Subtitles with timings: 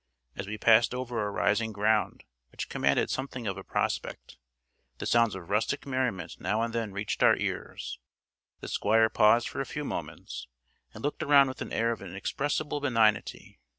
[0.35, 4.35] As we passed over a rising ground which commanded something of a prospect,
[4.97, 7.99] the sounds of rustic merriment now and then reached our ears;
[8.61, 10.47] the Squire paused for a few moments,
[10.91, 13.59] and looked around with an air of inexpressible benignity.